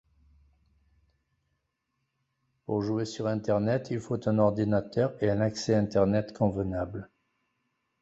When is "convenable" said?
6.33-7.07